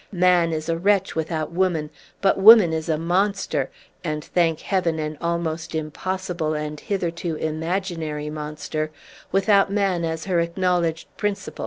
[0.13, 1.91] Man is a wretch without woman;
[2.21, 3.69] but woman is a monster
[4.03, 8.89] and, thank Heaven, an almost impossible and hitherto imaginary monster
[9.31, 11.59] without man as her acknowledged principal!